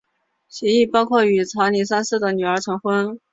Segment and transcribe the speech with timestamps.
[0.47, 3.19] 协议包含与查理三世的女儿成婚。